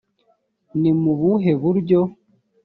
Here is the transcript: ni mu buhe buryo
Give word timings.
ni 0.81 0.91
mu 1.01 1.13
buhe 1.19 1.51
buryo 1.61 1.99